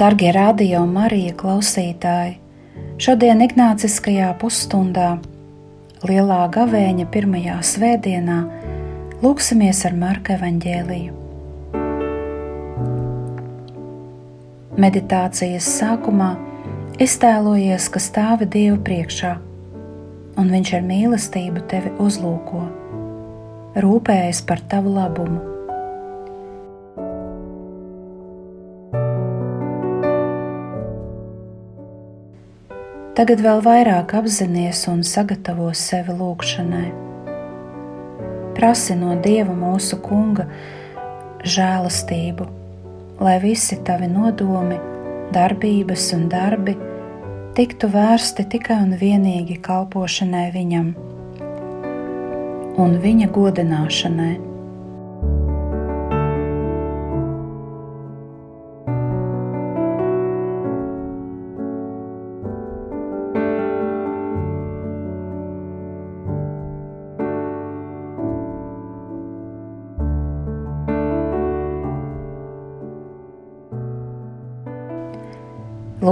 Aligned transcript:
Darbie 0.00 0.30
radio 0.32 0.86
Marija 0.88 1.34
klausītāji! 1.36 2.38
Šodien 3.04 3.42
Ignāciskajā 3.44 4.30
pusstundā, 4.40 5.18
Lielā 6.08 6.38
Gavēņa 6.54 7.04
pirmajā 7.12 7.58
svētdienā, 7.68 8.38
lūksimies 9.20 9.82
ar 9.84 9.98
Marka 10.00 10.38
evaņģēliju. 10.38 11.18
Meditācijas 14.80 15.68
sākumā 15.68 16.32
iztēlojies, 16.96 17.92
ka 17.92 18.00
stāvi 18.00 18.48
Dieva 18.56 18.80
priekšā, 18.88 19.36
un 20.40 20.52
Viņš 20.56 20.76
ar 20.80 20.90
mīlestību 20.94 21.68
tevi 21.68 21.92
uzlūko, 22.00 22.64
rūpējas 23.84 24.46
par 24.48 24.64
tavu 24.64 24.96
labumu. 24.96 25.59
Tagad 33.18 33.40
vēl 33.42 33.62
vairāk 33.64 34.12
apzināties 34.14 34.84
un 34.90 35.00
sagatavo 35.06 35.72
sevi 35.74 36.14
lūgšanai. 36.14 36.88
Prasi 38.54 38.94
no 38.98 39.16
Dieva 39.24 39.54
mūsu 39.56 39.98
Kunga 40.04 40.46
žēlastību, 41.42 42.46
lai 43.24 43.38
visi 43.42 43.80
tavi 43.86 44.06
nodomi, 44.10 44.78
darbības 45.34 46.10
un 46.16 46.28
darbi 46.30 46.76
tiktu 47.58 47.90
vērsti 47.90 48.46
tikai 48.52 48.78
un 48.84 48.94
vienīgi 49.00 49.58
kalpošanai 49.64 50.46
Viņam 50.54 50.92
un 52.80 52.94
Viņa 53.02 53.28
godināšanai. 53.34 54.49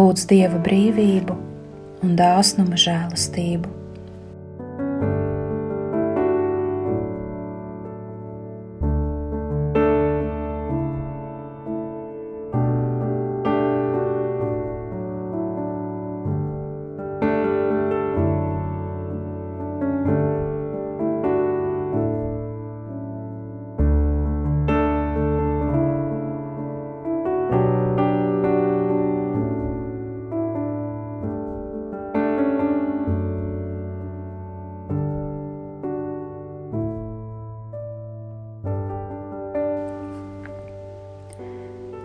Lūdz 0.09 0.25
Dieva 0.31 0.57
brīvību 0.65 1.35
un 2.07 2.15
dāsnuma 2.17 2.79
žēlastību. 2.81 3.78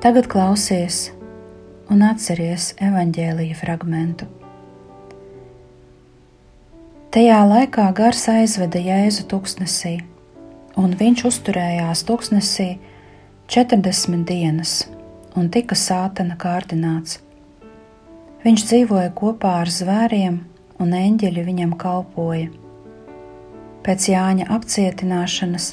Tagad 0.03 0.25
klausies 0.27 1.13
un 1.87 2.01
atceries 2.03 2.73
evaņģēlīja 2.83 3.55
fragmentu. 3.55 4.25
Tajā 7.15 7.37
laikā 7.47 7.85
gars 7.95 8.25
aizveda 8.33 8.81
Jēzu 8.83 9.23
tuksnesī, 9.31 9.93
un 10.75 10.97
viņš 10.99 11.23
uzturējās 11.29 12.01
tuksnesī 12.09 12.67
40 13.47 14.27
dienas 14.27 14.73
un 15.39 15.47
tika 15.47 15.79
sātana 15.79 16.35
kārdināts. 16.35 17.21
Viņš 18.43 18.67
dzīvoja 18.73 19.15
kopā 19.15 19.53
ar 19.61 19.71
zvēriem, 19.71 20.41
un 20.83 20.97
eņģeļi 20.99 21.47
viņam 21.47 21.77
kalpoja. 21.79 22.51
Pēc 23.87 24.11
Jāņa 24.11 24.51
apcietināšanas 24.51 25.71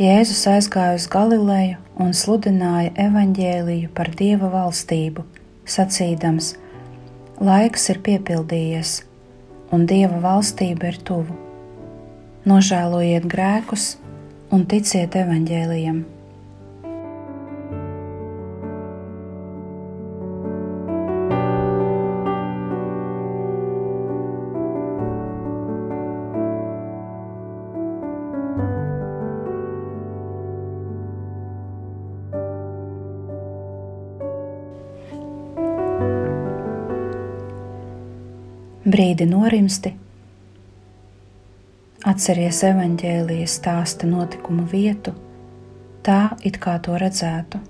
Jēzus 0.00 0.46
aizgāja 0.48 0.94
uz 0.96 1.04
Galileju 1.12 1.74
un 2.00 2.14
sludināja 2.16 2.88
evaņģēliju 3.02 3.90
par 3.92 4.08
Dieva 4.16 4.48
valstību, 4.48 5.26
sacīdams: 5.68 6.54
Laiks 7.36 7.84
ir 7.92 8.00
piepildījies, 8.06 8.94
un 9.76 9.84
Dieva 9.90 10.22
valstība 10.22 10.88
ir 10.88 10.96
tuvu. 11.04 11.36
Nožēlojiet 12.48 13.28
grēkus 13.28 13.90
un 14.48 14.64
ticiet 14.72 15.20
evaņģēlijam! 15.20 16.00
Brīdi 38.90 39.26
norimsti, 39.30 39.92
atceries 42.10 42.62
evaņģēlijas 42.66 43.58
stāsta 43.60 44.08
notikumu 44.10 44.66
vietu, 44.70 45.14
tā 46.06 46.22
it 46.46 46.58
kā 46.62 46.78
to 46.82 46.96
redzētu. 47.00 47.60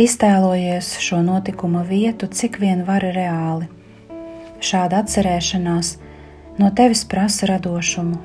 Iztēlojies 0.00 0.94
šo 0.96 1.18
notikumu 1.20 1.82
vietu, 1.84 2.24
cik 2.24 2.54
vien 2.62 2.86
vari 2.88 3.10
reāli. 3.12 3.66
Šāda 4.64 5.02
atcerēšanās 5.02 5.90
no 6.56 6.70
tevis 6.72 7.02
prasa 7.04 7.50
radošumu. 7.50 8.16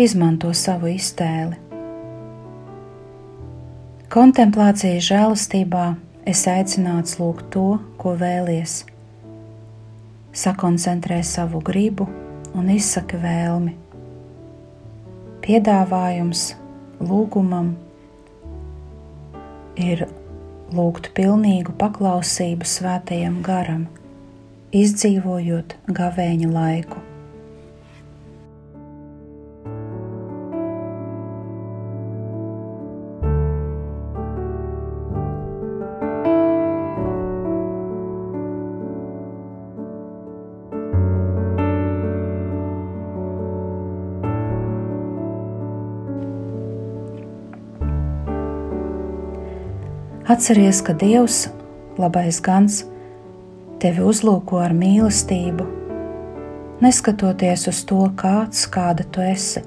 Izmanto 0.00 0.54
savu 0.56 0.88
iztēli. 0.88 1.58
Kontemplācijas 4.08 5.04
žēlastībā 5.04 5.82
es 6.32 6.46
aicināts 6.48 7.18
lūgt 7.20 7.50
to, 7.52 7.74
ko 8.00 8.14
vēlies. 8.22 8.78
Sakoncentrē 10.32 11.18
savu 11.28 11.60
gribu 11.60 12.06
un 12.56 12.72
izsaka 12.72 13.20
vēlmi. 13.20 13.74
Piedāvājums 15.44 16.46
lūgumam 17.04 17.74
ir 19.76 20.06
lūgt 20.74 21.10
pilnīgu 21.16 21.74
paklausību 21.80 22.68
svētajam 22.68 23.40
garam, 23.46 23.86
izdzīvojot 24.76 25.76
gavēņa 25.96 26.50
laiku. 26.54 27.09
Atceries, 50.30 50.78
ka 50.86 50.92
Dievs, 50.94 51.48
labais 51.98 52.36
gans, 52.38 52.84
tevi 53.82 54.04
uzlūko 54.06 54.60
ar 54.62 54.70
mīlestību, 54.78 55.64
neskatoties 56.84 57.66
uz 57.72 57.80
to, 57.88 57.98
kāds, 58.20 58.60
kāda 58.70 59.02
tu 59.10 59.24
esi, 59.26 59.64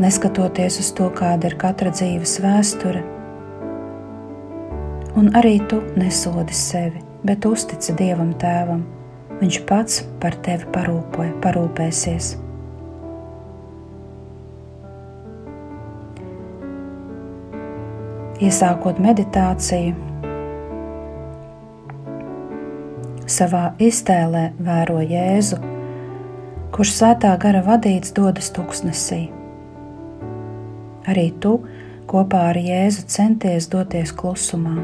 neskatoties 0.00 0.78
uz 0.80 0.88
to, 0.96 1.10
kāda 1.18 1.50
ir 1.50 1.58
katra 1.60 1.92
dzīves 1.92 2.38
vēsture. 2.40 3.02
Un 5.20 5.28
arī 5.36 5.58
tu 5.68 5.82
nesodi 6.00 6.56
sevi, 6.56 7.04
bet 7.28 7.44
uztici 7.44 7.92
Dievam 8.00 8.32
Tēvam. 8.40 8.80
Viņš 9.42 9.60
pats 9.68 10.00
par 10.24 10.40
tevi 10.40 10.72
parūpoja, 10.72 11.36
parūpēsies. 11.44 12.32
Iesākot 18.44 18.98
meditāciju, 19.00 19.94
savā 23.30 23.62
iztēlē 23.80 24.42
vēro 24.66 24.98
Jēzu, 25.00 25.60
kurš 26.74 26.92
svētā 26.98 27.30
gara 27.40 27.62
vadīts 27.64 28.12
dodas 28.12 28.50
tuksnesī. 28.52 29.22
Arī 31.08 31.30
tu 31.40 31.54
kopā 32.10 32.50
ar 32.50 32.60
Jēzu 32.60 33.06
centies 33.16 33.70
doties 33.72 34.12
klusumā. 34.12 34.76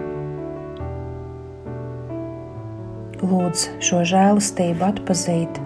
Lūdz 3.21 3.69
šo 3.85 4.05
žēlastību 4.09 4.89
atpazīt 4.89 5.61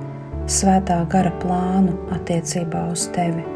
svētā 0.50 1.05
gara 1.14 1.31
plānu 1.44 1.94
attiecībā 2.19 2.88
uz 2.91 3.06
tevi. 3.14 3.53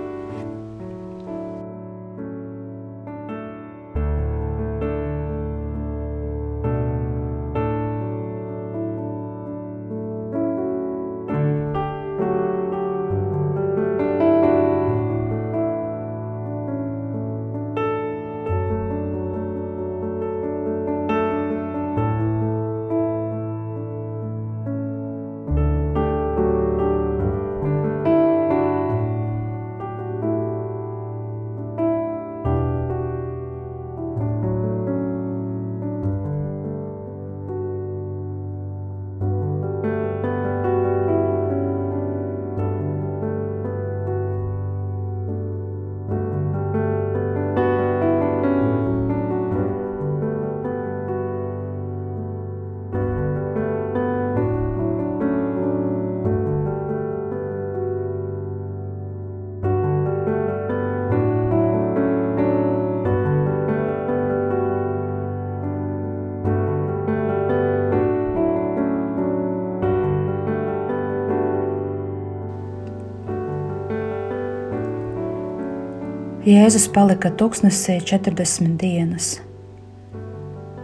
Jēzus 76.49 76.87
palika 76.89 77.29
tuksnesī 77.29 77.99
40 78.09 78.79
dienas. 78.81 79.27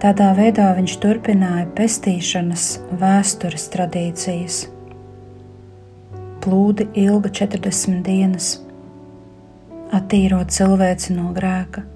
Tādā 0.02 0.26
veidā 0.37 0.66
viņš 0.76 0.96
turpināja 1.00 1.64
pestīšanas 1.78 2.64
vēstures 3.00 3.64
tradīcijas. 3.72 4.58
Plūdi 6.44 6.84
ilga 7.06 7.32
40 7.40 8.02
dienas, 8.05 8.50
attīrot 9.96 10.52
cilvēci 10.52 11.16
no 11.16 11.31
grēka. 11.38 11.87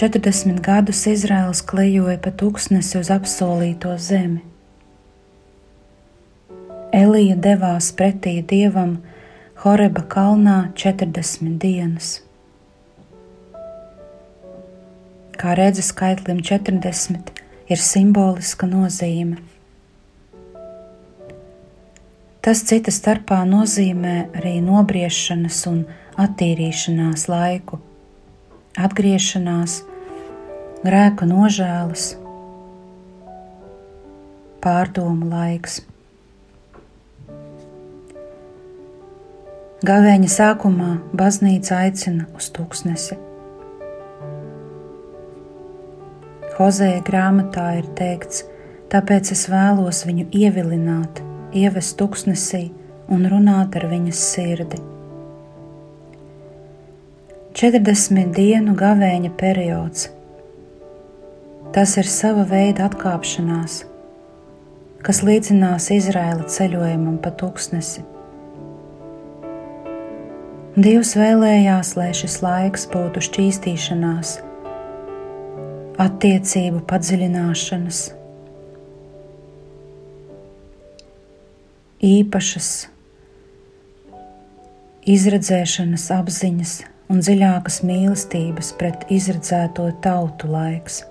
40 0.00 0.64
gadus 0.64 1.04
Izraels 1.10 1.60
klejoja 1.68 2.16
pa 2.16 2.32
tūkstnesi 2.32 3.02
uz 3.02 3.12
apsolīto 3.12 3.92
zemi. 4.00 4.40
Elija 6.96 7.36
devās 7.36 7.92
pretī 7.92 8.38
dievam, 8.40 9.02
Horeba 9.64 10.02
kalnā 10.04 10.54
40 10.76 11.54
dienas. 11.56 12.08
Kā 15.40 15.54
redzes, 15.56 15.88
skaitlim 15.88 16.42
40 16.44 17.30
ir 17.72 17.80
simboliska 17.80 18.68
nozīme. 18.68 19.38
Tas 22.44 22.60
cita 22.68 22.92
starpā 22.92 23.40
nozīmē 23.48 24.12
arī 24.36 24.58
nobriešanas 24.66 25.62
un 25.72 25.80
attīrīšanās 26.26 27.24
laiku, 27.32 27.80
atgriešanās, 28.76 29.78
grēka 30.84 31.32
nožēlas, 31.32 32.10
pārdomu 34.60 35.32
laiks. 35.32 35.80
Gavēņa 39.84 40.28
sākumā 40.32 40.90
baznīca 41.18 41.82
aicina 41.84 42.24
uz 42.38 42.46
tūkstnesi. 42.56 43.18
Hozēja 46.54 47.02
grāmatā 47.04 47.64
ir 47.82 47.90
teikts, 47.98 48.46
tāpēc 48.94 49.32
es 49.34 49.42
vēlos 49.52 50.00
viņu 50.08 50.24
ievilināt, 50.40 51.20
ievest 51.52 51.98
tūkstnesī 52.00 52.62
un 53.12 53.26
runāt 53.28 53.76
ar 53.76 53.84
viņas 53.90 54.22
sirdi. 54.30 54.80
40 57.60 58.32
dienu 58.40 58.78
gavēņa 58.80 59.34
periods. 59.36 60.08
Tas 61.76 61.98
ir 62.00 62.08
sava 62.08 62.48
veida 62.48 62.88
atkāpšanās, 62.88 63.82
kas 65.04 65.22
līdzinās 65.28 65.92
Izraēla 66.00 66.48
ceļojumam 66.56 67.20
pa 67.20 67.36
tūkstnesi. 67.36 68.13
Dievs 70.74 71.12
vēlējās, 71.14 71.92
lai 71.94 72.08
šis 72.18 72.40
laiks 72.42 72.88
būtu 72.90 73.20
šķīstīšanās, 73.22 74.32
attiecību 76.02 76.80
padziļināšanas, 76.90 78.00
īpašas 82.10 82.72
izredzēšanas 85.14 86.08
apziņas 86.18 86.74
un 87.06 87.22
dziļākas 87.22 87.80
mīlestības 87.86 88.74
pret 88.82 89.06
izredzēto 89.14 89.86
tautu 90.02 90.50
laiks. 90.58 91.04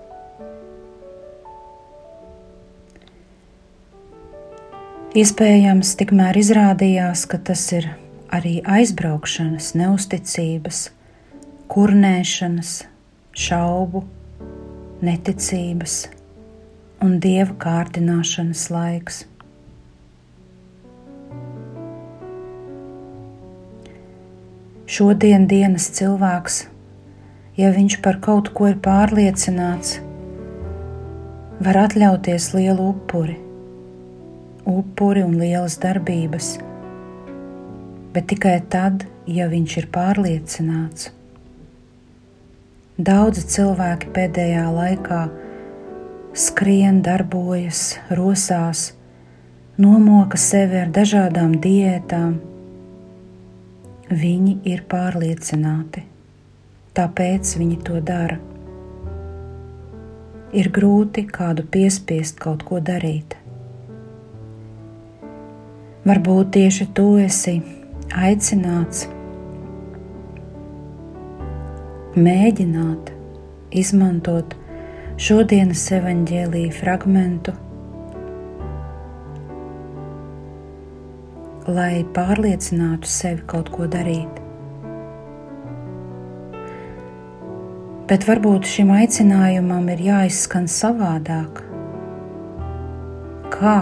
Iespējams, 5.16 5.96
tikmēr 5.96 6.44
izrādījās, 6.44 7.24
ka 7.32 7.40
tas 7.40 7.70
ir 7.72 7.94
arī 8.34 8.58
aizbraukšanas, 8.66 9.72
neusticības, 9.78 10.88
kurnēšanas, 11.70 12.72
šaubu, 13.34 14.02
neticības 15.04 16.00
un 17.04 17.18
dieva 17.22 17.54
kārdināšanas 17.62 18.66
laiks. 18.74 19.22
Šodien 24.94 25.46
dienas 25.50 25.88
cilvēks, 25.96 26.58
ja 27.58 27.70
viņš 27.74 27.98
par 28.04 28.20
kaut 28.22 28.50
ko 28.54 28.68
ir 28.70 28.76
pārliecināts, 28.84 29.96
var 31.64 31.80
atļauties 31.86 32.52
lielu 32.54 32.90
upuri, 32.92 33.38
upuri 34.68 35.24
un 35.24 35.38
lielas 35.40 35.80
darbības 35.82 36.54
bet 38.14 38.28
tikai 38.30 38.60
tad, 38.70 39.04
ja 39.26 39.48
viņš 39.50 39.76
ir 39.82 39.88
pārliecināts. 39.94 41.10
Daudzi 42.94 43.42
cilvēki 43.50 44.12
pēdējā 44.14 44.64
laikā 44.70 45.20
skrien, 46.38 47.02
darbojas, 47.02 47.98
rosās, 48.14 48.86
nomoka 49.76 50.38
sevi 50.38 50.78
ar 50.84 50.94
dažādām 50.94 51.58
diētām. 51.58 52.38
Viņi 54.14 54.58
ir 54.70 54.86
pārliecināti, 54.86 56.06
tāpēc 56.94 57.56
viņi 57.58 57.80
to 57.86 58.00
dara. 58.00 58.42
ir 60.54 60.70
grūti 60.70 61.24
kādu 61.26 61.64
piespiest 61.66 62.38
kaut 62.42 62.62
ko 62.66 62.78
darīt. 62.78 63.34
Varbūt 66.04 66.52
tieši 66.54 66.86
tu 66.94 67.06
esi 67.18 67.56
aicināts 68.12 69.06
mēģināt 72.14 73.10
izmantot 73.74 74.54
šodienas 75.18 75.82
evaņģēlīja 75.96 76.74
fragmentu, 76.76 77.54
lai 81.66 82.04
pārliecinātu 82.14 83.10
sevi 83.10 83.42
kaut 83.50 83.72
ko 83.74 83.88
darīt. 83.90 84.40
Bet 88.04 88.26
varbūt 88.28 88.68
šim 88.68 88.92
aicinājumam 88.92 89.88
ir 89.94 90.06
jāizskan 90.10 90.68
savādāk. 90.68 91.62
Kā? 93.54 93.78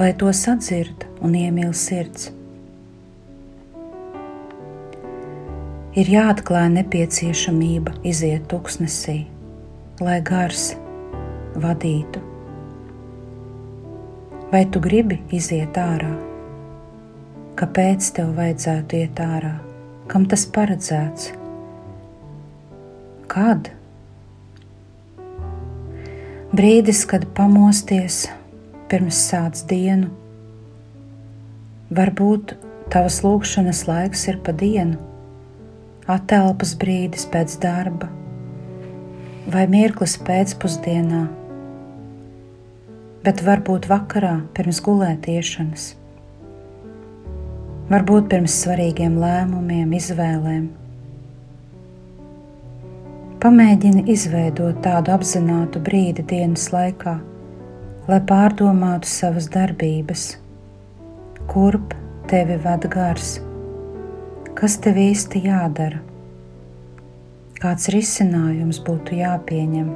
Lai 0.00 0.12
to 0.16 0.32
sadzird 0.32 1.04
un 1.20 1.36
iemīl 1.36 1.74
sirds. 1.76 2.30
Ir 5.90 6.06
jāatklāj 6.06 6.68
nepieciešamība 6.70 7.96
iziet 8.06 8.44
tuksnesī, 8.46 9.24
lai 9.98 10.20
gars 10.22 10.68
vadītu. 11.58 12.20
Vai 14.52 14.60
tu 14.70 14.78
gribi 14.84 15.18
iziet 15.34 15.74
ārā? 15.82 16.12
Kāpēc 17.58 18.06
tev 18.14 18.30
vajadzētu 18.38 19.00
iet 19.00 19.24
ārā? 19.24 19.56
Kam 20.06 20.30
tas 20.30 20.46
paredzēts? 20.54 21.32
Kad? 23.26 23.72
Brīdis, 26.54 27.02
kad 27.10 27.26
pamosties 27.34 28.28
pirms 28.86 29.26
sāc 29.26 29.66
dienu. 29.66 30.14
Varbūt 31.90 32.54
tavas 32.94 33.24
lūkšanas 33.26 33.88
laiks 33.90 34.28
ir 34.30 34.38
pa 34.46 34.54
dienu, 34.54 35.09
atelpas 36.08 36.72
brīdis 36.80 37.26
pēc 37.28 37.58
darba 37.60 38.08
vai 39.50 39.64
mirklis 39.70 40.14
pēcpusdienā, 40.22 41.22
bet 43.24 43.40
varbūt 43.44 43.88
vakarā 43.90 44.34
pirms 44.54 44.80
gulētiešanas, 44.84 45.86
varbūt 47.90 48.28
pirms 48.30 48.58
svarīgiem 48.62 49.16
lēmumiem, 49.20 49.96
izvēlēm. 49.96 50.68
Pamēģini 53.40 54.04
izveidot 54.12 54.82
tādu 54.84 55.16
apzinātu 55.16 55.80
brīdi 55.82 56.22
dienas 56.28 56.68
laikā, 56.74 57.16
lai 58.10 58.20
pārdomātu 58.28 59.08
savas 59.08 59.48
darbības, 59.50 60.34
kurp 61.48 61.96
tevi 62.30 62.60
vada 62.60 62.90
gars, 62.92 63.38
kas 64.60 64.74
tev 64.84 64.98
īsti 65.00 65.40
jādara, 65.46 66.02
kāds 67.62 67.88
risinājums 67.94 68.82
būtu 68.84 69.16
jāpieņem 69.16 69.86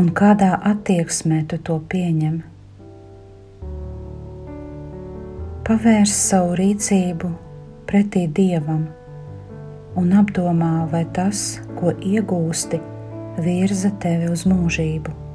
un 0.00 0.08
kādā 0.16 0.54
attieksmē 0.70 1.42
tu 1.50 1.58
to 1.60 1.76
pieņem. 1.92 2.38
Pavērs 5.68 6.14
savu 6.30 6.56
rīcību 6.62 7.30
pretī 7.90 8.24
dievam 8.40 8.86
un 10.00 10.14
apdomā, 10.16 10.86
vai 10.88 11.04
tas, 11.12 11.60
ko 11.76 11.92
iegūsti, 11.92 12.80
virza 13.44 13.92
tevi 14.00 14.32
uz 14.32 14.46
mūžību. 14.48 15.29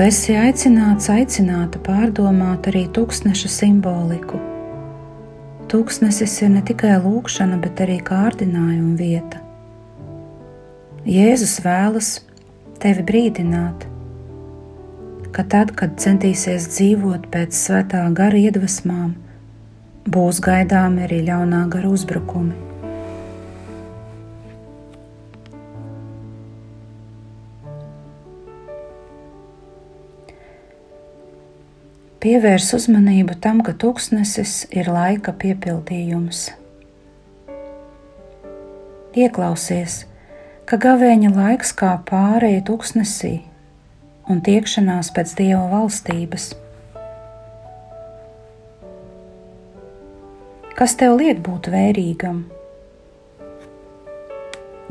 Tu 0.00 0.06
esi 0.08 0.32
aicināts, 0.32 1.10
aicināta 1.12 1.76
pārdomāt 1.84 2.64
arī 2.70 2.86
tūkstneša 2.96 3.50
simboliku. 3.52 4.38
Tūkstnesis 5.68 6.38
ir 6.40 6.48
ne 6.54 6.62
tikai 6.64 6.94
lūkšana, 7.02 7.58
bet 7.60 7.82
arī 7.84 7.98
kārdinājuma 8.06 8.94
vieta. 8.96 9.42
Jēzus 11.04 11.58
vēlas 11.66 12.08
tevi 12.80 13.04
brīdināt, 13.10 13.84
ka 15.36 15.44
tad, 15.44 15.76
kad 15.76 16.00
centīsies 16.00 16.70
dzīvot 16.78 17.28
pēc 17.36 17.60
svētā 17.60 18.06
gara 18.16 18.40
iedvesmām, 18.40 19.12
būs 20.08 20.40
gaidāmi 20.48 21.04
arī 21.10 21.20
ļaunā 21.28 21.66
gara 21.76 21.92
uzbrukumi. 21.92 22.69
Pievērs 32.20 32.66
uzmanību 32.76 33.38
tam, 33.40 33.62
ka 33.64 33.72
tūkstnesis 33.80 34.66
ir 34.76 34.90
laika 34.92 35.32
piepildījums. 35.32 36.50
Ieklausies, 39.16 39.94
ka 40.68 40.76
gavēņa 40.82 41.30
laiks 41.32 41.72
kā 41.80 41.94
pārējai 42.10 42.60
tūkstnesī 42.68 43.30
un 44.28 44.42
tiekšanās 44.44 45.08
pēc 45.16 45.32
Dieva 45.38 45.62
valstības. 45.70 46.50
Kas 50.76 50.96
tev 51.00 51.16
liek 51.22 51.40
būt 51.46 51.70
vērīgam? 51.72 52.42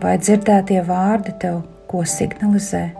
Vai 0.02 0.18
dzirdētie 0.18 0.82
vārdi 0.90 1.38
tev 1.46 1.62
ko 1.94 2.02
signalizē? 2.10 2.99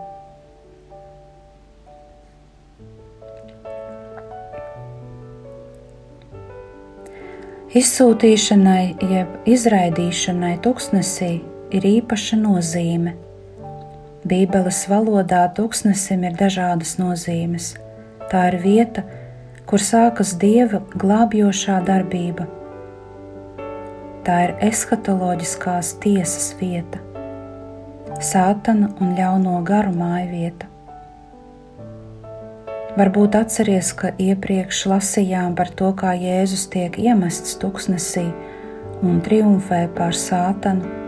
Izsūtīšanai, 7.70 8.84
jeb 9.12 9.34
izraidīšanai 9.46 10.56
tuksnesī 10.64 11.34
ir 11.70 11.84
īpaša 11.86 12.38
nozīme 12.40 13.14
Bībeles 14.20 14.82
valodā 14.84 15.46
tūkstnesim 15.56 16.26
ir 16.28 16.34
dažādas 16.36 16.98
nozīmes. 17.00 17.70
Tā 18.28 18.42
ir 18.50 18.56
vieta, 18.60 19.04
kur 19.64 19.80
sākas 19.80 20.34
dieva 20.42 20.82
glābjošā 20.92 21.78
darbība. 21.86 22.44
Tā 24.26 24.36
ir 24.44 24.52
eskatoloģiskās 24.68 25.94
tiesas 26.04 26.50
vieta, 26.60 27.00
sātana 28.20 28.92
un 29.00 29.16
ļauno 29.16 29.56
garu 29.64 29.96
māja 29.96 30.28
vieta. 30.28 30.69
Varbūt 32.98 33.36
atceries, 33.38 33.92
ka 33.94 34.10
iepriekš 34.18 34.86
lasījām 34.90 35.54
par 35.58 35.70
to, 35.78 35.92
kā 35.94 36.16
Jēzus 36.18 36.66
tiek 36.72 36.98
iemests 36.98 37.54
tuksnesī 37.62 38.26
un 39.06 39.20
triumfē 39.24 39.84
pār 39.94 40.16
sātanu 40.16 41.00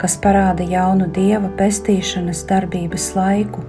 kas 0.00 0.14
parāda 0.16 0.64
jaunu 0.64 1.10
dieva 1.12 1.50
pestīšanas 1.58 2.46
darbības 2.48 3.10
laiku, 3.18 3.60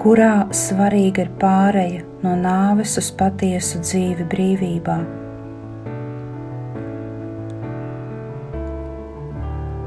kurā 0.00 0.46
svarīga 0.56 1.26
ir 1.26 1.32
pāreja 1.42 2.06
no 2.22 2.32
nāves 2.40 2.96
uz 3.00 3.10
patiesu 3.18 3.82
dzīvi 3.84 4.24
brīvībā. 4.32 4.96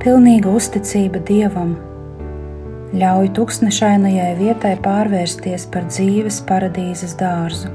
Pilnīga 0.06 0.54
uzticība 0.60 1.22
dievam 1.26 1.74
ļauj 2.92 3.30
tūkstošainajai 3.38 4.32
vietai 4.36 4.74
pārvērsties 4.84 5.64
par 5.72 5.86
dzīves 5.88 6.42
paradīzes 6.44 7.14
dārzu. 7.20 7.72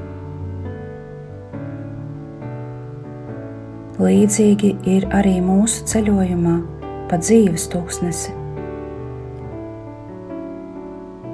Līdzīgi 3.97 4.75
ir 4.85 5.07
arī 5.17 5.39
mūsu 5.41 5.87
ceļojumā 5.89 6.57
pa 7.09 7.17
dzīves 7.17 7.65
tūkstnesi. 7.73 8.35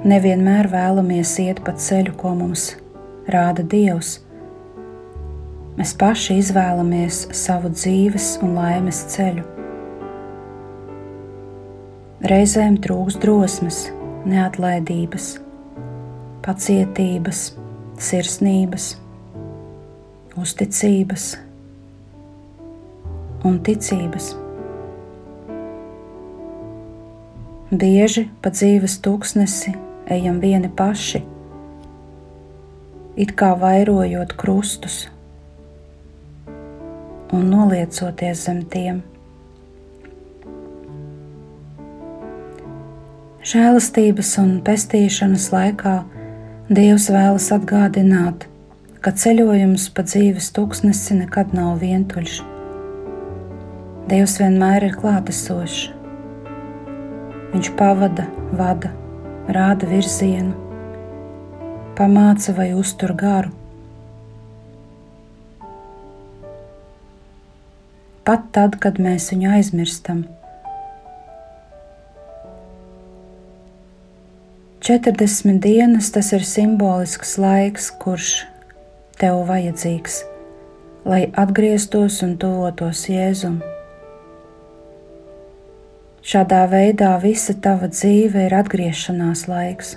Nevienmēr 0.08 0.70
vēlamies 0.72 1.36
iet 1.44 1.60
pa 1.64 1.76
ceļu, 1.76 2.16
ko 2.16 2.32
mums 2.40 2.70
rāda 3.28 3.64
Dievs. 3.68 4.18
Mēs 5.76 5.92
paši 6.00 6.38
izvēlamies 6.40 7.26
savu 7.36 7.72
dzīves 7.76 8.38
un 8.40 8.56
laimes 8.56 9.04
ceļu. 9.12 9.53
Reizēm 12.24 12.78
trūks 12.80 13.18
drosmes, 13.20 13.78
neatlaidības, 14.24 15.26
pacietības, 16.46 17.42
sirsnības, 18.00 18.86
uzticības 20.40 21.26
un 23.44 23.60
ticības. 23.68 24.30
Bieži 27.76 28.30
pa 28.40 28.56
dzīves 28.56 28.96
tūkstnesi 29.04 29.76
ejam 30.16 30.40
vieni 30.40 30.72
paši, 30.72 31.20
it 33.20 33.36
kā 33.36 33.52
vairojot 33.52 34.32
krustus 34.40 35.02
un 37.34 37.50
noliecoties 37.52 38.48
zem 38.48 38.64
tiem. 38.72 39.10
Žēlastības 43.44 44.30
un 44.40 44.52
pestīšanas 44.64 45.50
laikā 45.52 45.98
Dievs 46.72 47.10
vēlas 47.12 47.50
atgādināt, 47.52 48.46
ka 49.04 49.10
ceļojums 49.12 49.82
pa 49.92 50.00
dzīves 50.06 50.46
tūkstnesi 50.56 51.18
nekad 51.18 51.50
nav 51.52 51.74
vientuļš. 51.82 52.38
Dievs 54.08 54.38
vienmēr 54.40 54.86
ir 54.86 54.96
klātesošs. 54.96 55.82
Viņš 57.52 57.68
pavada, 57.76 58.24
vada, 58.56 58.94
rāda 59.52 59.90
virzienu, 59.90 60.54
pamāca 62.00 62.54
vai 62.56 62.70
uztur 62.72 63.12
garu. 63.12 63.52
Pat 68.24 68.48
tad, 68.56 68.80
kad 68.80 68.96
mēs 68.96 69.28
viņu 69.34 69.52
aizmirstam, 69.58 70.24
40 74.84 75.60
dienas 75.64 76.10
tas 76.12 76.26
ir 76.36 76.42
simbolisks 76.44 77.38
laiks, 77.40 77.86
kurš 78.02 78.42
tev 79.16 79.38
vajadzīgs, 79.48 80.18
lai 81.08 81.22
atgrieztos 81.40 82.18
un 82.26 82.34
tuvotos 82.42 83.06
Jēzum. 83.08 83.62
Šādā 86.20 86.60
veidā 86.68 87.14
visa 87.22 87.56
tava 87.64 87.88
dzīve 87.94 88.44
ir 88.44 88.58
atgriešanās 88.58 89.46
laiks. 89.48 89.94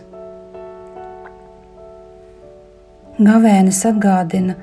Gavēnis 3.20 3.84
atgādina, 3.92 4.56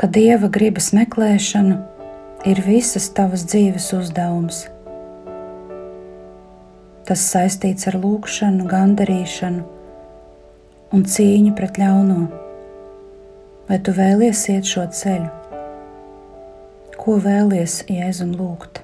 ka 0.00 0.08
dieva 0.08 0.48
gribas 0.48 0.94
meklēšana 0.96 1.76
ir 2.48 2.64
visas 2.64 3.12
tavas 3.12 3.44
dzīves 3.52 3.92
uzdevums. 4.00 4.64
Tas 7.08 7.22
saistīts 7.32 7.88
ar 7.88 7.96
lūgšanu, 8.02 8.66
gandarīšanu 8.68 9.62
un 10.92 11.04
cīņu 11.08 11.54
pret 11.56 11.80
ļauno. 11.80 12.26
Vai 13.68 13.78
tu 13.84 13.94
vēlies 13.96 14.42
iet 14.52 14.68
šo 14.68 14.84
ceļu? 14.92 15.30
Ko 17.00 17.16
vēlies 17.24 17.78
Jēzum 17.88 18.34
lūgt? 18.36 18.82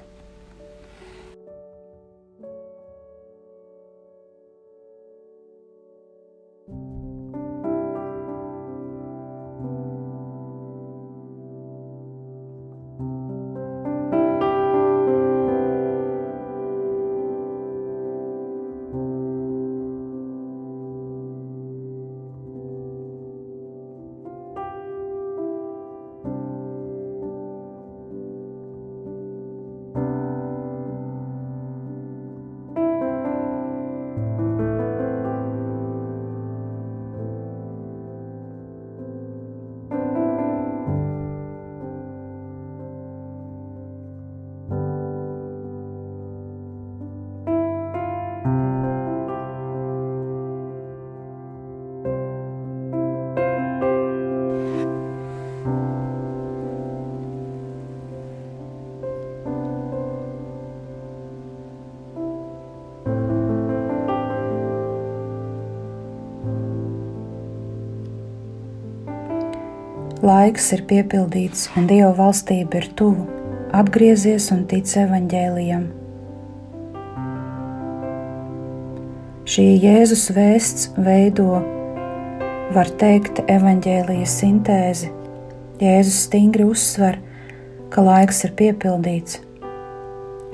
Laiks 70.25 70.71
ir 70.73 70.81
piepildīts, 70.89 71.67
un 71.77 71.85
Dieva 71.85 72.09
valstība 72.17 72.79
ir 72.79 72.87
tuvu. 72.97 73.27
Atgriezies 73.77 74.47
un 74.55 74.63
tic 74.65 74.89
evaņģēlijam. 74.97 75.83
Šī 79.45 79.67
Jēzus 79.83 80.25
vēsts 80.33 80.89
veido, 80.97 81.59
var 82.73 82.89
teikt, 82.97 83.43
evaņģēlijas 83.45 84.37
sintēzi. 84.41 85.13
Jēzus 85.83 86.23
stingri 86.25 86.65
uzsver, 86.73 87.21
ka 87.93 88.01
laiks 88.01 88.47
ir 88.47 88.57
piepildīts. 88.57 89.43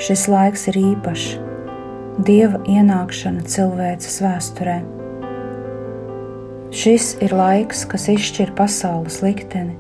Šis 0.04 0.28
laiks 0.28 0.68
ir 0.74 0.84
īpašs, 0.84 1.38
Dieva 2.28 2.60
ienākšana 2.68 3.48
cilvēces 3.48 4.20
vēsturē. 4.20 4.82
Šis 6.72 7.18
ir 7.20 7.34
laiks, 7.36 7.82
kas 7.84 8.06
izšķir 8.14 8.54
pasaules 8.56 9.18
likteni, 9.20 9.74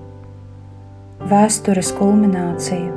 vēstures 1.24 1.94
kulmināciju. 1.96 2.90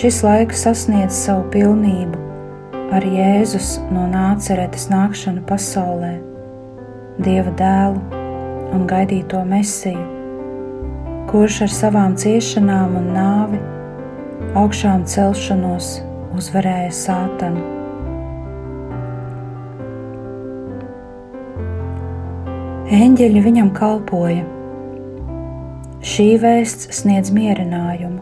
Šis 0.00 0.22
laiks 0.24 0.64
sasniedz 0.64 1.12
savu 1.12 1.44
pilnību 1.52 2.22
ar 2.96 3.04
Jēzus 3.04 3.74
no 3.92 4.06
nāceretes 4.08 4.88
nākšanu 4.88 5.44
pasaulē, 5.44 6.14
Dieva 7.20 7.52
dēlu 7.60 8.00
un 8.72 8.88
gaidīto 8.88 9.44
mesiju, 9.52 10.08
kurš 11.28 11.66
ar 11.68 11.78
savām 11.82 12.16
ciešanām 12.16 12.96
un 12.96 13.12
nāvi, 13.12 13.64
augšām 14.56 15.04
celšanos 15.04 15.98
uzvarēja 16.32 16.92
sātanu. 16.96 17.75
Eņģeļi 22.86 23.40
viņam 23.42 23.72
kalpoja. 23.74 24.44
Šī 26.06 26.26
vēsts 26.38 26.92
sniedz 26.94 27.32
mierinājumu. 27.34 28.20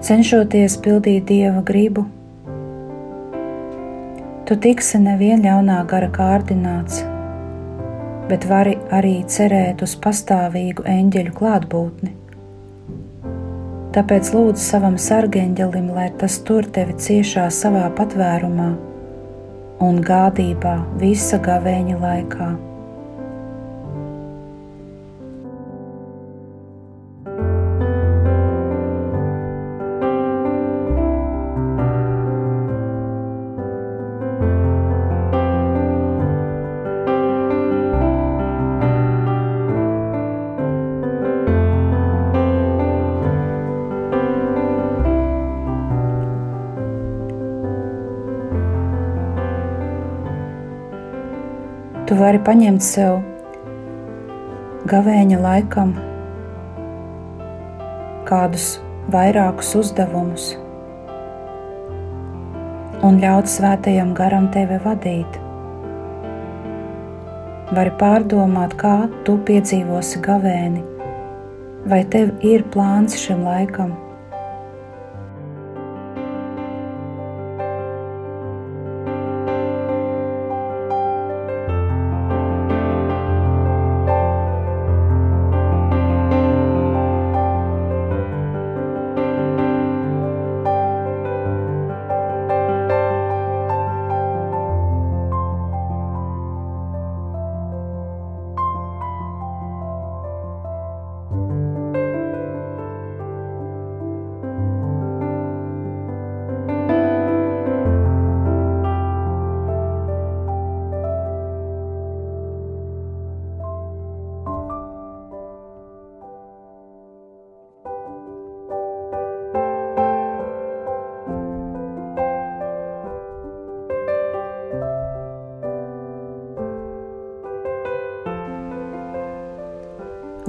Cenšoties 0.00 0.78
pildīt 0.80 1.26
dieva 1.28 1.60
gribu, 1.68 2.06
tu 4.48 4.56
tiksi 4.56 5.02
nevien 5.04 5.44
ļaunā 5.44 5.82
gara 5.92 6.08
kārdināts, 6.16 7.04
bet 8.32 8.48
vari 8.48 8.78
arī 8.88 9.18
cerēt 9.28 9.84
uz 9.84 9.98
pastāvīgu 10.00 10.88
eņģeļu 10.88 11.36
klātbūtni. 11.36 12.16
Tāpēc 13.92 14.32
lūdzu 14.32 14.64
savam 14.64 14.96
sargeņģelim, 14.96 15.92
lai 15.92 16.08
tas 16.16 16.40
tur 16.40 16.64
tevi 16.64 16.96
ciešā 16.96 17.50
savā 17.52 17.84
patvērumā 18.00 18.70
un 19.84 20.00
gādībā 20.00 20.78
visa 21.04 21.36
gavēņa 21.36 22.00
laikā. 22.00 22.54
Vari 52.34 52.46
paņemt 52.48 52.82
sev 52.82 53.20
gavēņa 54.90 55.36
laikam 55.38 55.92
kādus 58.26 58.64
vairākus 59.14 59.68
uzdevumus 59.78 60.48
un 63.06 63.22
ļaut 63.22 63.46
svētajam 63.52 64.10
garam 64.18 64.48
tevi 64.50 64.80
vadīt. 64.82 65.38
Vari 67.70 67.94
pārdomāt, 68.02 68.74
kā 68.82 68.96
tu 69.22 69.36
piedzīvosi 69.46 70.24
gavēni, 70.26 70.82
vai 71.86 72.02
tev 72.10 72.34
ir 72.42 72.66
plāns 72.74 73.14
šim 73.14 73.46
laikam. 73.46 73.94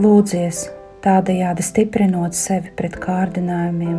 Lūdzies, 0.05 0.65
tādējādi 1.01 1.63
stiprinot 1.65 2.37
sevi 2.37 2.71
pret 2.77 2.97
kārdinājumiem. 3.01 3.97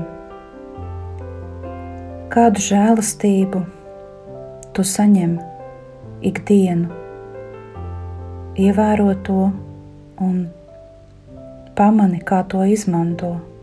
Kādu 2.31 2.63
žēlastību 2.63 3.63
tu 4.77 4.85
saņem 4.87 5.37
ikdienu, 6.31 6.91
ievēro 8.61 9.11
to 9.27 9.51
un 10.23 10.39
pamani, 11.79 12.23
kā 12.23 12.43
to 12.51 12.63
izmantot. 12.77 13.56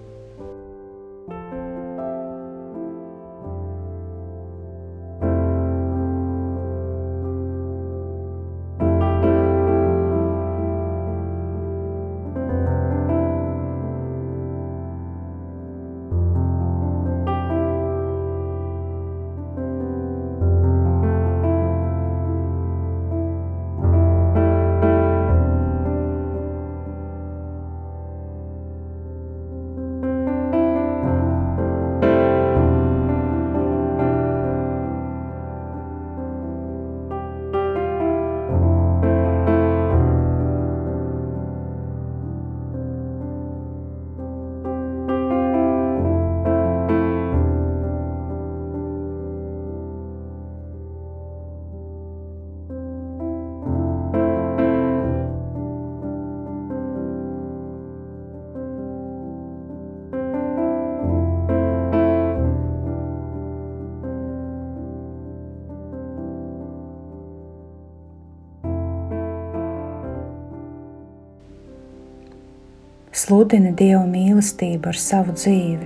Sludini 73.23 73.69
Dieva 73.79 74.03
mīlestību 74.03 74.89
ar 74.91 74.97
savu 74.99 75.31
dzīvi. 75.38 75.86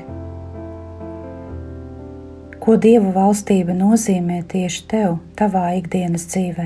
Ko 2.63 2.77
Dieva 2.81 3.11
valstība 3.13 3.75
nozīmē 3.77 4.39
tieši 4.49 4.85
tev, 4.89 5.19
tavā 5.37 5.67
ikdienas 5.77 6.25
dzīvē? 6.31 6.65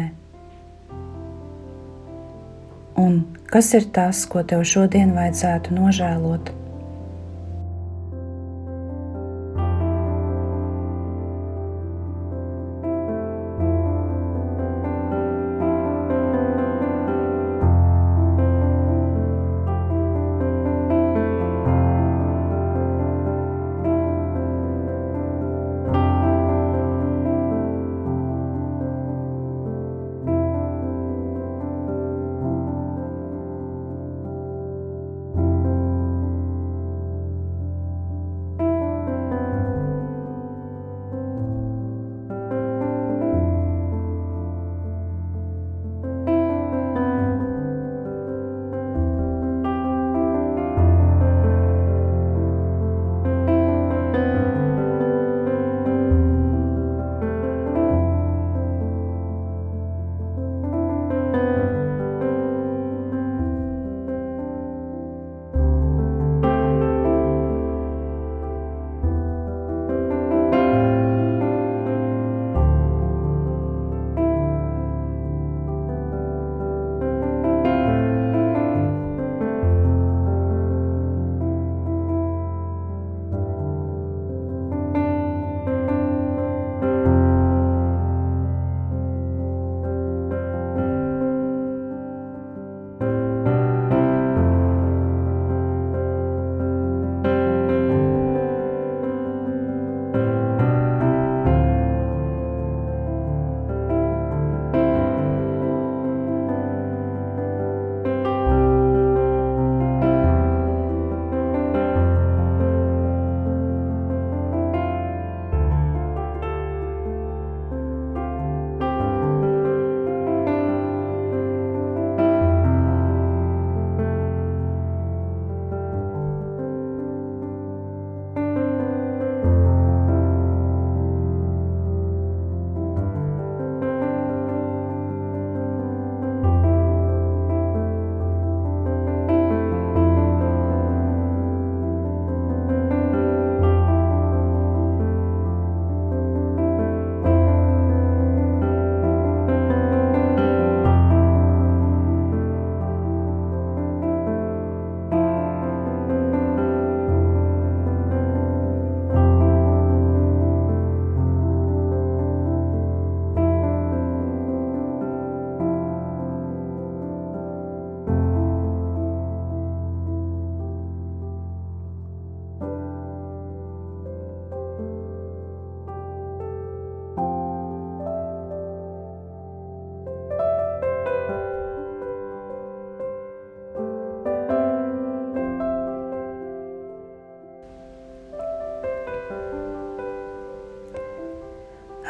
Un 3.03 3.19
kas 3.51 3.73
ir 3.75 3.89
tas, 3.97 4.23
ko 4.31 4.45
tev 4.47 4.63
šodien 4.71 5.11
vajadzētu 5.17 5.75
nožēlot? 5.75 6.53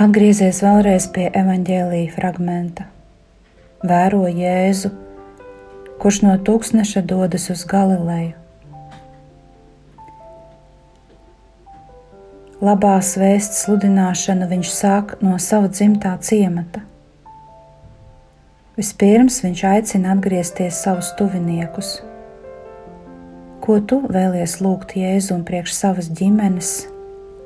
Atgriezies 0.02 0.64
vēlreiz 0.64 1.06
pie 1.14 1.28
evaņģēlīja 1.38 2.14
fragmenta. 2.16 2.88
Vēro 3.86 4.24
Jēzu, 4.26 4.90
kurš 6.02 6.18
no 6.24 6.32
tūkstneša 6.48 7.04
dodas 7.06 7.44
uz 7.54 7.62
Galileju. 7.70 8.32
Labās 12.66 13.12
vēsts 13.22 13.60
sludināšanu 13.68 14.48
viņš 14.50 14.72
sāk 14.74 15.14
no 15.22 15.36
sava 15.38 15.70
dzimtā 15.70 16.16
ciemata. 16.26 16.82
Vispirms 18.80 19.38
viņš 19.46 19.62
aicina 19.74 20.16
atgriezties 20.16 20.80
savus 20.82 21.12
tuviniekus. 21.20 21.92
Ko 23.62 23.78
tu 23.86 24.02
vēlies 24.10 24.58
lūgt 24.66 24.98
Jēzum 24.98 25.46
priekš 25.46 25.78
savas 25.78 26.10
ģimenes 26.10 26.74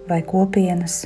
vai 0.08 0.22
kopienas? 0.24 1.02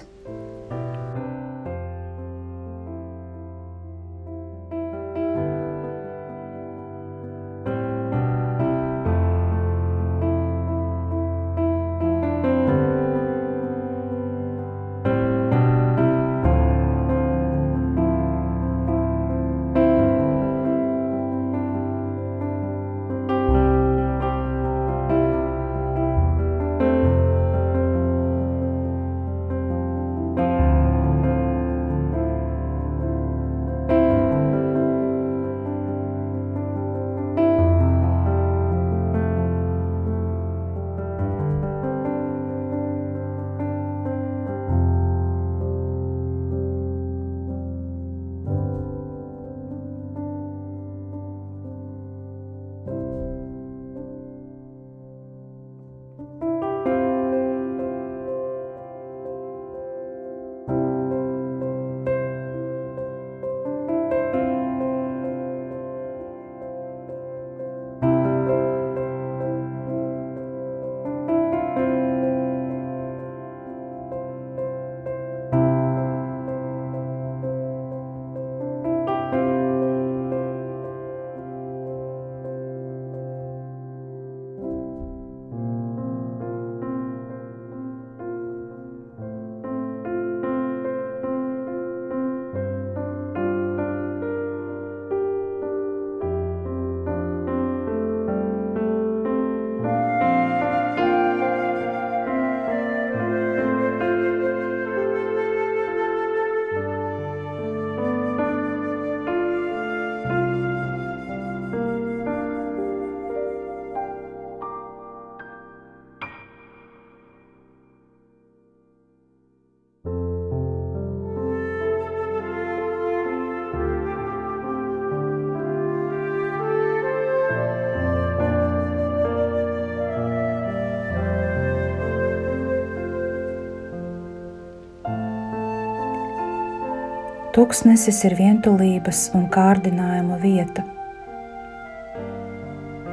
Tuksnesis 137.59 138.21
ir 138.23 138.37
vientulības 138.39 139.25
un 139.35 139.49
kārdinājuma 139.51 140.37
vieta. 140.39 140.85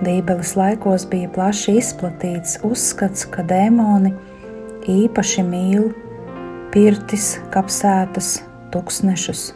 Bībeles 0.07 0.53
laikos 0.55 1.03
bija 1.11 1.33
plaši 1.35 1.75
izplatīts 1.81 2.61
uzskats, 2.63 3.27
ka 3.27 3.43
dēmoni 3.43 4.15
īpaši 4.87 5.43
mīl 5.51 5.89
pirtis, 6.71 7.41
kapsētas, 7.51 8.37
tuksnešus. 8.71 9.49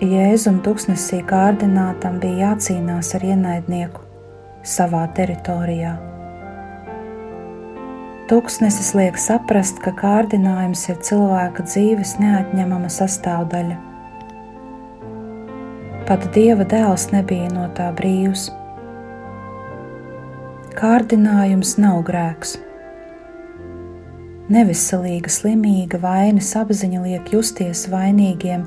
Jēzum 0.00 0.64
tuksnesī 0.64 1.20
kārdinātam 1.28 2.22
bija 2.24 2.54
jācīnās 2.54 3.18
ar 3.20 3.32
ienaidnieku 3.34 4.08
savā 4.64 5.10
teritorijā. 5.12 5.98
Tuksnesis 8.30 8.92
liek 8.94 9.16
saprast, 9.18 9.80
ka 9.82 9.90
kārdinājums 9.90 10.84
ir 10.92 11.00
cilvēka 11.02 11.64
dzīves 11.66 12.12
neatņemama 12.22 12.86
sastāvdaļa. 12.94 13.78
Pat 16.06 16.28
dieva 16.36 16.62
dēls 16.62 17.08
nebija 17.10 17.48
no 17.50 17.64
tā 17.74 17.88
brīvs. 17.98 18.44
Kārdinājums 20.78 21.74
nav 21.82 22.04
grēks. 22.06 22.54
Neveselīga, 24.54 25.34
slimīga 25.40 25.98
vainas 25.98 26.54
apziņa 26.62 27.02
liek 27.08 27.34
justies 27.34 27.88
vainīgiem 27.90 28.62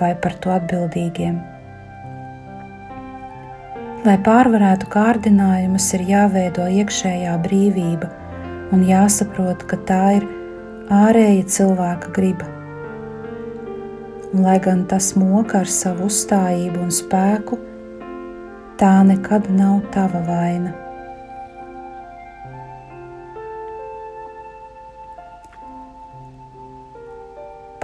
vai 0.00 0.14
par 0.24 0.40
to 0.40 0.56
atbildīgiem. 0.56 1.36
Lai 4.08 4.18
pārvarētu 4.24 4.88
kārdinājumus, 4.88 5.92
ir 6.00 6.10
jāveido 6.16 6.72
iekšējā 6.80 7.40
brīvība 7.44 8.23
un 8.74 8.82
jāsaprot, 8.88 9.62
ka 9.70 9.78
tā 9.86 10.02
ir 10.18 10.24
ārēja 10.92 11.46
cilvēka 11.56 12.10
griba. 12.16 12.48
Un, 14.34 14.42
lai 14.42 14.56
gan 14.62 14.82
tas 14.90 15.12
moka 15.18 15.60
ar 15.62 15.70
savu 15.70 16.08
uzstājību 16.10 16.82
un 16.82 16.90
spēku, 16.94 17.58
tā 18.80 18.94
nekad 19.06 19.46
nav 19.54 19.84
tava 19.94 20.24
vaina. 20.26 20.74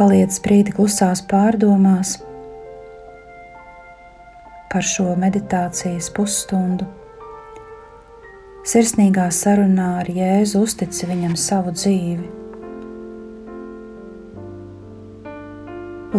Paliec 0.01 0.39
brīdi 0.43 0.73
klusās 0.75 1.21
pārdomās 1.31 2.17
par 4.73 4.87
šo 4.87 5.13
meditācijas 5.21 6.09
pusstundu 6.17 6.89
sirsnīgā 8.67 9.31
sarunā 9.33 9.89
ar 10.03 10.11
Jēzu 10.13 10.61
uztici 10.67 11.09
viņam 11.09 11.37
savu 11.41 11.73
dzīvi. 11.73 12.29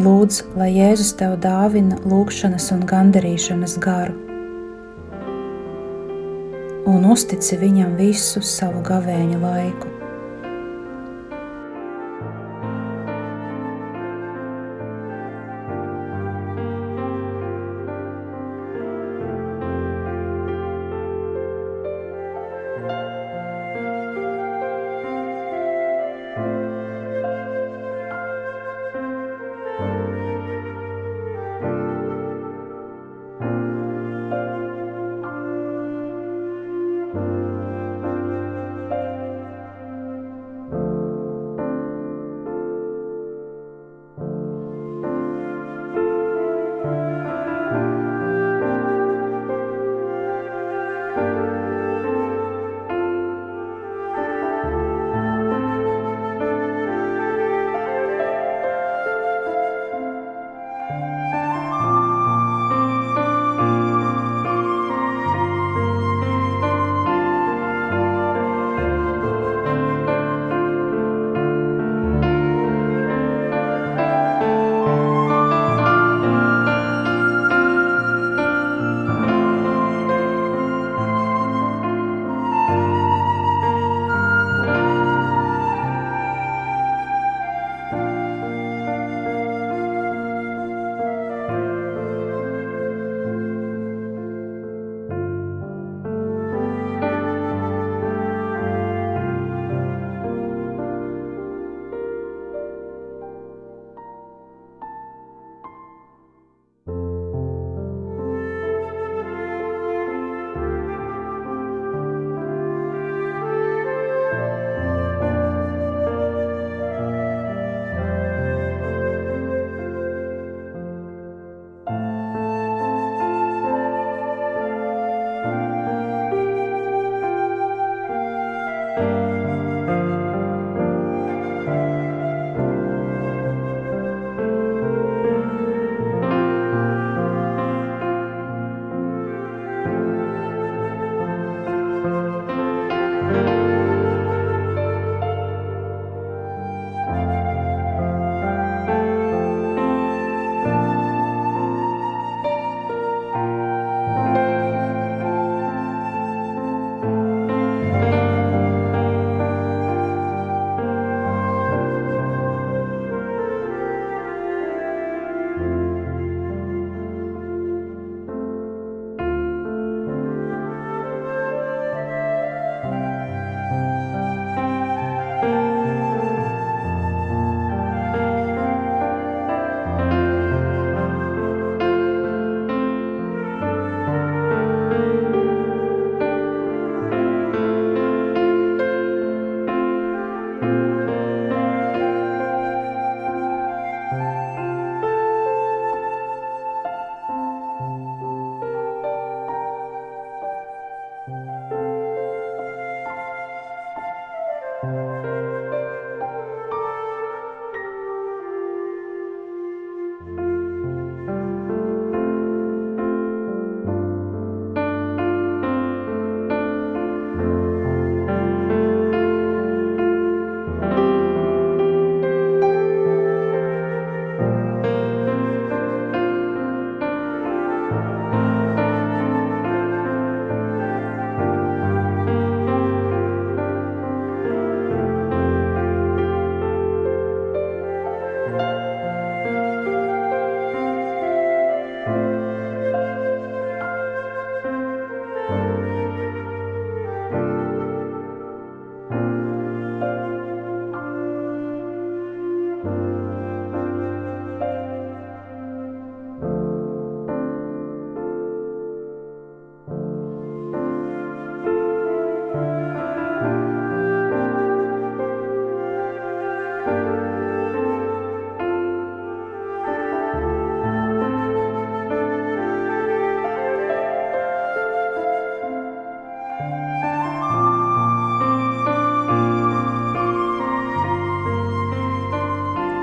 Lūdz, 0.02 0.42
lai 0.58 0.72
Jēzus 0.72 1.14
tev 1.20 1.36
dāvina 1.44 2.00
lūgšanas 2.08 2.72
un 2.74 2.86
gandarīšanas 2.90 3.78
garu, 3.84 4.16
un 6.90 7.10
uztici 7.12 7.60
viņam 7.62 7.98
visu 8.00 8.42
savu 8.42 8.82
gavēņa 8.88 9.42
laiku. 9.44 10.01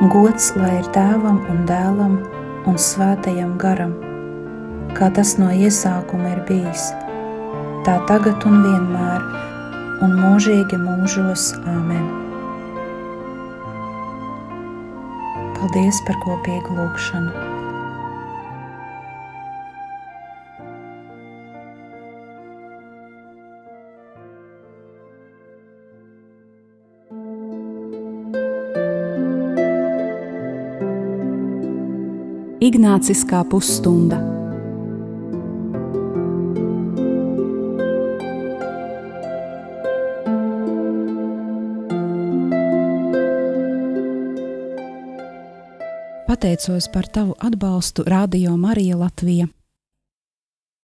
Gods 0.08 0.52
lai 0.56 0.78
ir 0.78 0.86
tēvam 0.94 1.40
un 1.52 1.64
dēlam 1.68 2.14
un 2.70 2.78
svētajam 2.80 3.56
garam, 3.60 3.90
kā 4.96 5.10
tas 5.18 5.34
no 5.40 5.50
iesākuma 5.52 6.30
ir 6.32 6.40
bijis, 6.48 6.86
tā 7.84 7.98
tagad 8.08 8.46
un 8.48 8.62
vienmēr, 8.64 9.26
un 10.06 10.16
mūžīgi 10.22 10.80
mūžos 10.86 11.50
Āmen. 11.74 12.08
Paldies 15.58 16.00
par 16.08 16.22
kopīgu 16.24 16.80
lūgšanu! 16.80 17.47
Ignāciskā 32.68 33.38
pusstunda. 33.48 34.18
Pateicos 46.28 46.90
par 46.92 47.08
tavu 47.08 47.38
atbalstu 47.40 48.04
Radio 48.04 48.56
Marija 48.60 49.00
Latvija. 49.00 49.48